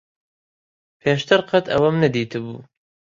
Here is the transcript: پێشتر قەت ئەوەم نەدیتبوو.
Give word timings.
پێشتر 1.01 1.39
قەت 1.49 1.65
ئەوەم 1.73 1.95
نەدیتبوو. 2.03 2.59